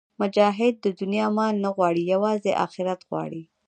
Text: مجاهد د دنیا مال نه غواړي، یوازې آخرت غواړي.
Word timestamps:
مجاهد 0.21 0.73
د 0.81 0.85
دنیا 1.01 1.25
مال 1.37 1.55
نه 1.65 1.69
غواړي، 1.75 2.03
یوازې 2.13 2.51
آخرت 2.65 2.99
غواړي. 3.09 3.41